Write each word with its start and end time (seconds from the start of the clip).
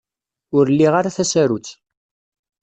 Ur 0.57 0.65
liɣ 0.71 0.93
ara 0.99 1.15
tasarut. 1.15 1.67